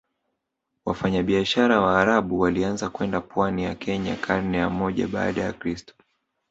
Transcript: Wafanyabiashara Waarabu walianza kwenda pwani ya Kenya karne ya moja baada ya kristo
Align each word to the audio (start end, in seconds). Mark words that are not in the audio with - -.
Wafanyabiashara 0.85 1.79
Waarabu 1.81 2.39
walianza 2.39 2.89
kwenda 2.89 3.21
pwani 3.21 3.63
ya 3.63 3.75
Kenya 3.75 4.15
karne 4.15 4.57
ya 4.57 4.69
moja 4.69 5.07
baada 5.07 5.41
ya 5.41 5.53
kristo 5.53 5.93